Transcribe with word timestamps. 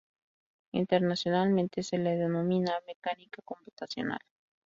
Internacionalmente 0.71 1.83
se 1.83 1.99
la 1.99 2.09
denomina 2.09 2.71
mecánica 2.87 3.43
computacional. 3.45 4.17